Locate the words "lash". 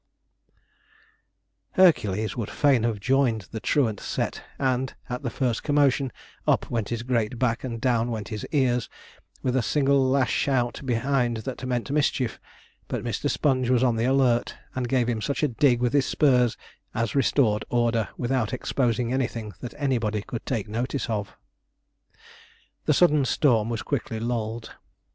10.09-10.47